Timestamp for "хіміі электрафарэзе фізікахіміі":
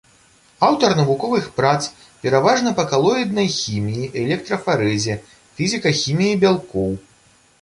3.59-6.39